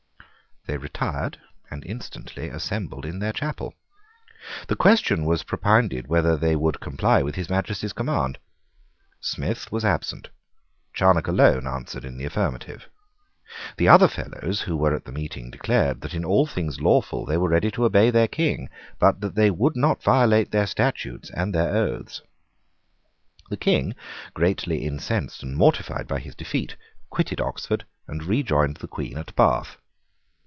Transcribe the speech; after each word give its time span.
They 0.67 0.77
retired 0.77 1.39
and 1.71 1.83
instantly 1.87 2.47
assembled 2.47 3.03
in 3.03 3.17
their 3.17 3.33
chapel. 3.33 3.73
The 4.67 4.75
question 4.75 5.25
was 5.25 5.41
propounded 5.41 6.05
whether 6.05 6.37
they 6.37 6.55
would 6.55 6.79
comply 6.79 7.23
with 7.23 7.33
His 7.33 7.49
Majesty's 7.49 7.93
command. 7.93 8.37
Smith 9.19 9.71
was 9.71 9.83
absent. 9.83 10.29
Charnock 10.93 11.27
alone 11.27 11.65
answered 11.65 12.05
in 12.05 12.15
the 12.15 12.25
affirmative. 12.25 12.87
The 13.77 13.87
other 13.87 14.07
Fellows 14.07 14.61
who 14.61 14.77
were 14.77 14.95
at 14.95 15.05
the 15.05 15.11
meeting 15.11 15.49
declared 15.49 15.99
that 16.01 16.13
in 16.13 16.23
all 16.23 16.45
things 16.45 16.79
lawful 16.79 17.25
they 17.25 17.37
were 17.37 17.49
ready 17.49 17.71
to 17.71 17.85
obey 17.85 18.11
the 18.11 18.27
King, 18.27 18.69
but 18.99 19.19
that 19.21 19.33
they 19.33 19.49
would 19.49 19.75
not 19.75 20.03
violate 20.03 20.51
their 20.51 20.67
statutes 20.67 21.31
and 21.31 21.55
their 21.55 21.75
oaths. 21.75 22.21
The 23.49 23.57
King, 23.57 23.95
greatly 24.35 24.85
incensed 24.85 25.41
and 25.41 25.57
mortified 25.57 26.07
by 26.07 26.19
his 26.19 26.35
defeat, 26.35 26.75
quitted 27.09 27.41
Oxford 27.41 27.83
and 28.07 28.21
rejoined 28.23 28.77
the 28.77 28.87
Queen 28.87 29.17
at 29.17 29.35
Bath. 29.35 29.77